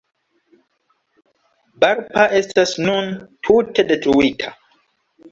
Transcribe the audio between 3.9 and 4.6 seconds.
detruita.